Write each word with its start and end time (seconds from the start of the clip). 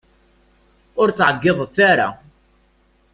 Ur 1.01 1.07
ttɛeggiḍet 1.09 1.77
ara! 1.91 2.07